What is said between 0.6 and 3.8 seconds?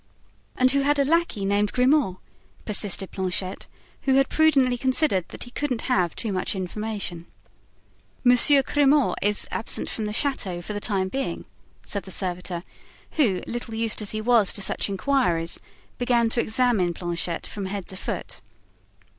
who had a lackey named Grimaud?" persisted Planchet,